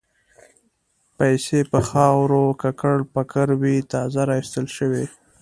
پیسې 1.17 1.59
په 1.71 1.79
خاورو 1.89 2.43
ککړ 2.61 2.97
پکر 3.13 3.47
وې 3.61 3.75
تازه 3.91 4.21
را 4.27 4.35
ایستل 4.39 4.67
شوې. 4.77 5.05